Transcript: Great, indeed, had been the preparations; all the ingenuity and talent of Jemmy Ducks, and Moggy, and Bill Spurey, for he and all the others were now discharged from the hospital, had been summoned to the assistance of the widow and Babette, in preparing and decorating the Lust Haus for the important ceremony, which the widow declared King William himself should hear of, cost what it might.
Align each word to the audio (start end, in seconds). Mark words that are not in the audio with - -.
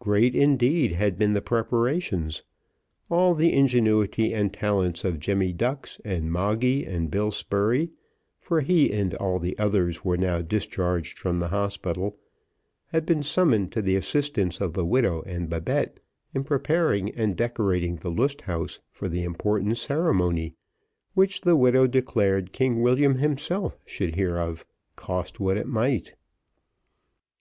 Great, 0.00 0.34
indeed, 0.34 0.90
had 0.90 1.16
been 1.16 1.34
the 1.34 1.40
preparations; 1.40 2.42
all 3.08 3.32
the 3.32 3.52
ingenuity 3.52 4.34
and 4.34 4.52
talent 4.52 5.04
of 5.04 5.20
Jemmy 5.20 5.52
Ducks, 5.52 6.00
and 6.04 6.32
Moggy, 6.32 6.84
and 6.84 7.12
Bill 7.12 7.30
Spurey, 7.30 7.90
for 8.40 8.60
he 8.62 8.92
and 8.92 9.14
all 9.14 9.38
the 9.38 9.56
others 9.60 10.04
were 10.04 10.16
now 10.16 10.40
discharged 10.42 11.16
from 11.16 11.38
the 11.38 11.46
hospital, 11.54 12.18
had 12.86 13.06
been 13.06 13.22
summoned 13.22 13.70
to 13.70 13.82
the 13.82 13.94
assistance 13.94 14.60
of 14.60 14.72
the 14.72 14.84
widow 14.84 15.22
and 15.26 15.48
Babette, 15.48 16.00
in 16.34 16.42
preparing 16.42 17.10
and 17.10 17.36
decorating 17.36 17.94
the 17.94 18.10
Lust 18.10 18.40
Haus 18.40 18.80
for 18.90 19.06
the 19.08 19.22
important 19.22 19.78
ceremony, 19.78 20.56
which 21.14 21.42
the 21.42 21.54
widow 21.54 21.86
declared 21.86 22.52
King 22.52 22.82
William 22.82 23.14
himself 23.18 23.78
should 23.86 24.16
hear 24.16 24.38
of, 24.38 24.66
cost 24.96 25.38
what 25.38 25.56
it 25.56 25.68
might. 25.68 26.16